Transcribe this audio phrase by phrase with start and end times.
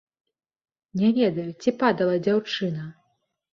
[1.01, 2.91] Не ведаю, ці падала дзяўчына.